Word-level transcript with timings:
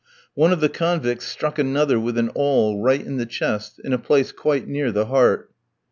One 0.33 0.51
of 0.51 0.61
the 0.61 0.67
convicts 0.69 1.27
struck 1.27 1.59
another 1.59 1.99
with 1.99 2.17
an 2.17 2.31
awl 2.33 2.81
right 2.81 3.05
in 3.05 3.17
the 3.17 3.27
chest, 3.27 3.79
in 3.83 3.93
a 3.93 3.99
place 3.99 4.31
quite 4.31 4.67
near 4.67 4.91
the 4.91 5.05
heart. 5.05 5.51